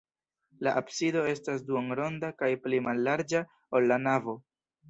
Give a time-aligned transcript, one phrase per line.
[0.67, 3.47] La absido estas duonronda kaj pli mallarĝa,
[3.81, 4.37] ol la navo.